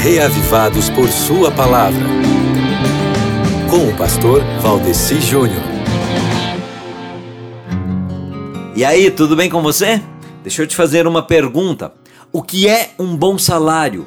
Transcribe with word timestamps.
reavivados 0.00 0.88
por 0.88 1.10
Sua 1.10 1.50
palavra. 1.50 2.00
Com 3.68 3.86
o 3.86 3.96
pastor 3.98 4.42
Valdeci 4.62 5.20
Júnior. 5.20 5.62
E 8.74 8.82
aí, 8.82 9.10
tudo 9.10 9.36
bem 9.36 9.50
com 9.50 9.60
você? 9.60 10.00
Deixa 10.42 10.62
eu 10.62 10.66
te 10.66 10.74
fazer 10.74 11.06
uma 11.06 11.22
pergunta. 11.22 11.92
O 12.32 12.42
que 12.42 12.66
é 12.66 12.92
um 12.98 13.14
bom 13.14 13.36
salário? 13.36 14.06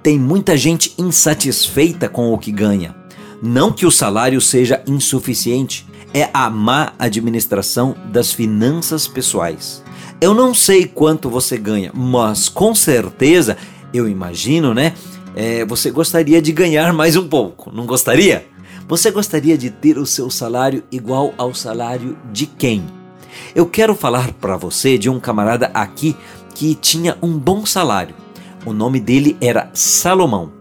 Tem 0.00 0.16
muita 0.16 0.56
gente 0.56 0.94
insatisfeita 0.96 2.08
com 2.08 2.32
o 2.32 2.38
que 2.38 2.52
ganha. 2.52 2.94
Não 3.42 3.72
que 3.72 3.84
o 3.84 3.90
salário 3.90 4.40
seja 4.40 4.80
insuficiente, 4.86 5.84
é 6.14 6.30
a 6.32 6.48
má 6.48 6.92
administração 7.00 7.96
das 8.12 8.32
finanças 8.32 9.08
pessoais. 9.08 9.82
Eu 10.20 10.34
não 10.34 10.54
sei 10.54 10.86
quanto 10.86 11.28
você 11.28 11.58
ganha, 11.58 11.90
mas 11.92 12.48
com 12.48 12.72
certeza, 12.76 13.56
eu 13.92 14.08
imagino, 14.08 14.72
né? 14.72 14.94
É, 15.34 15.64
você 15.64 15.90
gostaria 15.90 16.42
de 16.42 16.52
ganhar 16.52 16.92
mais 16.92 17.16
um 17.16 17.26
pouco, 17.26 17.74
não 17.74 17.86
gostaria? 17.86 18.46
Você 18.86 19.10
gostaria 19.10 19.56
de 19.56 19.70
ter 19.70 19.96
o 19.96 20.04
seu 20.04 20.28
salário 20.28 20.84
igual 20.92 21.32
ao 21.38 21.54
salário 21.54 22.18
de 22.30 22.46
quem? 22.46 22.84
Eu 23.54 23.66
quero 23.66 23.94
falar 23.94 24.32
para 24.34 24.56
você 24.56 24.98
de 24.98 25.08
um 25.08 25.18
camarada 25.18 25.70
aqui 25.72 26.14
que 26.54 26.74
tinha 26.74 27.16
um 27.22 27.38
bom 27.38 27.64
salário. 27.64 28.14
O 28.66 28.72
nome 28.72 29.00
dele 29.00 29.36
era 29.40 29.70
Salomão. 29.72 30.52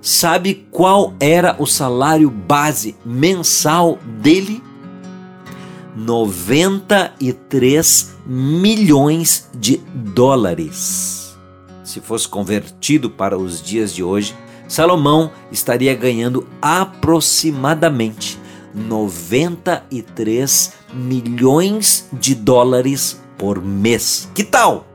Sabe 0.00 0.66
qual 0.70 1.14
era 1.18 1.56
o 1.58 1.66
salário 1.66 2.30
base 2.30 2.94
mensal 3.04 3.98
dele? 4.20 4.62
93 5.96 8.14
milhões 8.24 9.50
de 9.54 9.78
dólares. 9.94 11.27
Se 11.88 12.02
fosse 12.02 12.28
convertido 12.28 13.08
para 13.08 13.38
os 13.38 13.62
dias 13.62 13.94
de 13.94 14.02
hoje, 14.02 14.36
Salomão 14.68 15.32
estaria 15.50 15.94
ganhando 15.94 16.46
aproximadamente 16.60 18.38
93 18.74 20.74
milhões 20.92 22.06
de 22.12 22.34
dólares 22.34 23.18
por 23.38 23.64
mês. 23.64 24.28
Que 24.34 24.44
tal? 24.44 24.86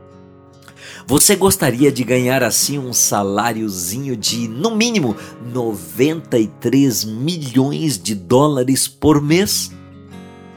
Você 1.07 1.35
gostaria 1.35 1.91
de 1.91 2.03
ganhar 2.03 2.43
assim 2.43 2.77
um 2.77 2.93
saláriozinho 2.93 4.15
de 4.15 4.47
no 4.47 4.75
mínimo 4.75 5.15
93 5.51 7.05
milhões 7.05 7.97
de 7.97 8.13
dólares 8.13 8.87
por 8.87 9.19
mês? 9.19 9.71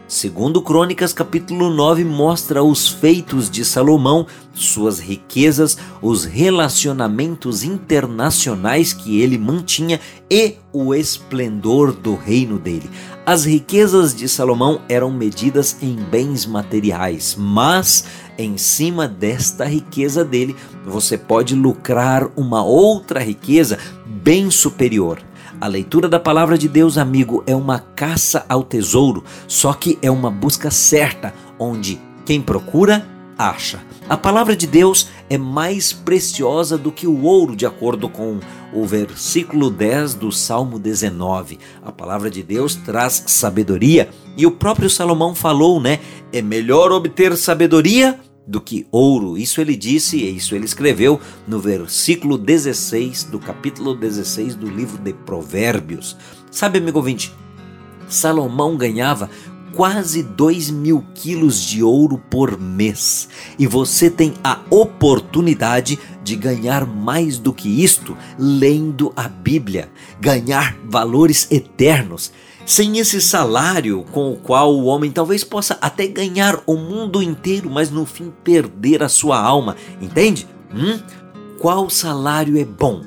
Segundo 0.09 0.63
Crônicas 0.63 1.13
capítulo 1.13 1.69
9 1.69 2.05
mostra 2.05 2.63
os 2.63 2.89
feitos 2.89 3.51
de 3.51 3.65
Salomão, 3.65 4.25
suas 4.55 5.01
riquezas, 5.01 5.77
os 6.01 6.25
relacionamentos 6.25 7.65
internacionais 7.65 8.93
que 8.93 9.21
ele 9.21 9.37
mantinha 9.37 10.01
e 10.31 10.55
o 10.73 10.95
esplendor 10.95 11.93
do 11.93 12.15
reino 12.15 12.57
dele. 12.57 12.89
As 13.27 13.45
riquezas 13.45 14.15
de 14.15 14.29
Salomão 14.29 14.81
eram 14.89 15.11
medidas 15.11 15.77
em 15.83 15.97
bens 15.97 16.47
materiais, 16.47 17.35
mas 17.37 18.05
em 18.39 18.57
cima 18.57 19.09
desta 19.09 19.65
riqueza 19.65 20.25
dele, 20.25 20.55
você 20.85 21.19
pode 21.19 21.57
lucrar 21.57 22.31
uma 22.37 22.63
outra 22.63 23.19
riqueza 23.19 23.77
bem 24.07 24.53
superior. 24.53 25.26
A 25.59 25.67
leitura 25.67 26.07
da 26.07 26.21
palavra 26.21 26.59
de 26.59 26.69
Deus, 26.69 26.99
amigo, 26.99 27.43
é 27.47 27.57
uma 27.57 27.79
caça 27.79 28.45
ao 28.47 28.63
tesouro, 28.63 29.25
só 29.49 29.73
que 29.73 29.99
é 30.03 30.11
uma 30.11 30.31
busca 30.31 30.71
certa, 30.71 31.33
onde 31.59 31.99
quem 32.27 32.43
procura, 32.43 33.07
acha. 33.39 33.81
A 34.07 34.19
palavra 34.19 34.55
de 34.55 34.67
Deus 34.67 35.09
é 35.31 35.39
mais 35.39 35.95
preciosa 35.95 36.77
do 36.77 36.93
que 36.93 37.07
o 37.07 37.23
ouro, 37.23 37.57
de 37.57 37.65
acordo 37.65 38.07
com 38.07 38.39
o 38.73 38.85
versículo 38.85 39.71
10 39.71 40.15
do 40.15 40.31
Salmo 40.31 40.79
19. 40.79 41.59
A 41.83 41.91
palavra 41.91 42.31
de 42.31 42.43
Deus 42.43 42.75
traz 42.75 43.25
sabedoria 43.27 44.11
e 44.37 44.47
o 44.47 44.51
próprio 44.51 44.91
Salomão 44.91 45.35
falou, 45.35 45.81
né? 45.81 46.01
É 46.33 46.43
melhor 46.43 46.93
obter 46.93 47.35
sabedoria 47.37 48.21
do 48.47 48.61
que 48.61 48.87
ouro. 48.91 49.37
Isso 49.37 49.61
ele 49.61 49.77
disse, 49.77 50.19
e 50.19 50.37
isso 50.37 50.55
ele 50.55 50.65
escreveu 50.65 51.21
no 51.47 51.59
versículo 51.59 52.39
16 52.39 53.25
do 53.25 53.39
capítulo 53.39 53.95
16 53.95 54.55
do 54.55 54.69
livro 54.69 54.99
de 54.99 55.13
Provérbios. 55.13 56.17
Sabe, 56.51 56.79
amigo 56.79 56.99
ouvinte, 56.99 57.35
Salomão 58.09 58.77
ganhava 58.77 59.29
quase 59.75 60.23
2 60.23 60.71
mil 60.71 61.05
quilos 61.15 61.61
de 61.61 61.83
ouro 61.83 62.19
por 62.31 62.59
mês. 62.59 63.29
E 63.59 63.67
você 63.67 64.09
tem 64.11 64.35
a 64.43 64.61
oportunidade 64.71 65.99
de 66.23 66.37
ganhar 66.37 66.87
mais 66.87 67.39
do 67.39 67.53
que 67.53 67.83
isto 67.83 68.17
lendo 68.39 69.13
a 69.15 69.29
Bíblia, 69.29 69.91
ganhar 70.21 70.77
valores 70.85 71.47
eternos. 71.51 72.33
Sem 72.65 72.99
esse 72.99 73.21
salário 73.21 74.05
com 74.11 74.33
o 74.33 74.37
qual 74.37 74.75
o 74.75 74.87
homem 74.87 75.11
talvez 75.13 75.45
possa 75.45 75.79
até 75.81 76.07
ganhar 76.07 76.61
o 76.67 76.75
mundo 76.75 77.23
inteiro, 77.23 77.71
mas 77.71 77.91
no 77.91 78.05
fim 78.05 78.33
perder 78.43 79.05
a 79.05 79.09
sua 79.09 79.39
alma, 79.39 79.77
entende? 80.01 80.49
Hum? 80.75 80.99
Qual 81.59 81.89
salário 81.89 82.59
é 82.59 82.65
bom? 82.65 83.03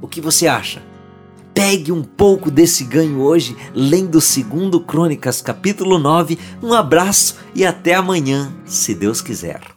O 0.00 0.06
que 0.06 0.20
você 0.20 0.46
acha? 0.46 0.82
Pegue 1.54 1.92
um 1.92 2.02
pouco 2.02 2.50
desse 2.50 2.84
ganho 2.84 3.20
hoje, 3.20 3.56
lendo 3.74 4.12
2 4.12 4.36
Crônicas, 4.86 5.42
capítulo 5.42 5.98
9. 5.98 6.38
Um 6.62 6.72
abraço 6.72 7.36
e 7.54 7.64
até 7.64 7.94
amanhã, 7.94 8.52
se 8.64 8.94
Deus 8.94 9.20
quiser. 9.20 9.71